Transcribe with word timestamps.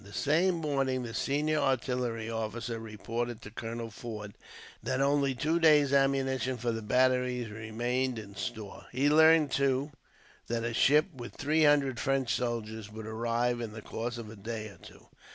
The 0.03 0.13
same 0.13 0.55
morning, 0.55 1.03
the 1.03 1.13
senior 1.13 1.59
artillery 1.59 2.27
officer 2.27 2.79
reported 2.79 3.39
to 3.43 3.51
Colonel 3.51 3.91
Forde 3.91 4.33
that 4.81 4.99
only 4.99 5.35
two 5.35 5.59
days' 5.59 5.93
ammunition 5.93 6.57
for 6.57 6.71
the 6.71 6.81
batteries 6.81 7.51
remained 7.51 8.17
in 8.17 8.35
store. 8.35 8.85
He 8.91 9.09
learned, 9.11 9.51
too, 9.51 9.91
that 10.47 10.63
a 10.63 10.73
ship 10.73 11.13
with 11.15 11.35
three 11.35 11.65
hundred 11.65 11.99
French 11.99 12.33
soldiers 12.33 12.91
would 12.91 13.05
arrive, 13.05 13.61
in 13.61 13.73
the 13.73 13.83
course 13.83 14.17
of 14.17 14.31
a 14.31 14.35
day 14.35 14.69
or 14.69 14.77
two. 14.81 15.05